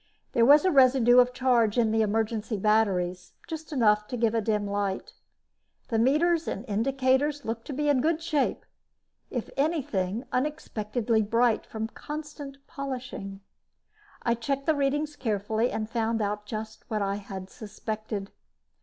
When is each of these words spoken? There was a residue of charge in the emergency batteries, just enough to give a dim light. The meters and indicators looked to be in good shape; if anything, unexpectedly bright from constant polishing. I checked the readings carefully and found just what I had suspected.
There 0.31 0.47
was 0.47 0.65
a 0.65 0.71
residue 0.71 1.19
of 1.19 1.31
charge 1.31 1.77
in 1.77 1.91
the 1.91 2.01
emergency 2.01 2.57
batteries, 2.57 3.33
just 3.47 3.71
enough 3.71 4.07
to 4.07 4.17
give 4.17 4.33
a 4.33 4.41
dim 4.41 4.65
light. 4.65 5.13
The 5.89 5.99
meters 5.99 6.47
and 6.47 6.65
indicators 6.67 7.45
looked 7.45 7.67
to 7.67 7.73
be 7.73 7.87
in 7.87 8.01
good 8.01 8.19
shape; 8.19 8.65
if 9.29 9.51
anything, 9.55 10.23
unexpectedly 10.31 11.21
bright 11.21 11.67
from 11.67 11.85
constant 11.89 12.57
polishing. 12.65 13.41
I 14.23 14.33
checked 14.33 14.65
the 14.65 14.73
readings 14.73 15.15
carefully 15.15 15.69
and 15.71 15.87
found 15.87 16.19
just 16.47 16.89
what 16.89 17.03
I 17.03 17.17
had 17.17 17.51
suspected. 17.51 18.31